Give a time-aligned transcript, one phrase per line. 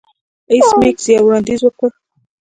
[0.51, 1.89] ایس میکس یو وړاندیز وکړ